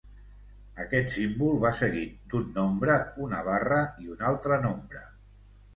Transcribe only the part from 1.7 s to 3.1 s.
seguit d'un nombre,